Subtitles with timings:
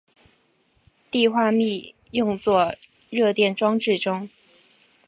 [1.11, 2.73] 碲化铋用作
[3.11, 4.27] 热电装置中。